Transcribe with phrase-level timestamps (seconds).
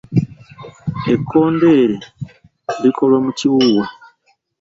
[1.13, 1.97] Ekkondeere
[2.81, 3.85] likolwa mu kiwuuwa.